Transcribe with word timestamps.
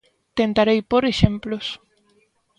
Tentarei 0.37 0.79
pór 0.89 1.03
exemplos. 1.13 1.65